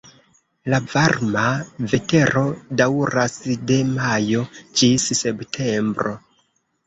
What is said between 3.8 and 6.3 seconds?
majo ĝis septembro.